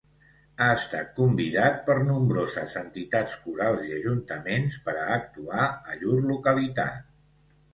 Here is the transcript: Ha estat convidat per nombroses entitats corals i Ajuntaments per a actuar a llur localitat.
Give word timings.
Ha 0.61 0.67
estat 0.75 1.11
convidat 1.17 1.75
per 1.89 1.97
nombroses 2.07 2.73
entitats 2.81 3.35
corals 3.43 3.83
i 3.91 3.93
Ajuntaments 3.99 4.81
per 4.89 4.97
a 5.03 5.07
actuar 5.19 5.69
a 5.69 5.99
llur 6.01 6.17
localitat. 6.33 7.07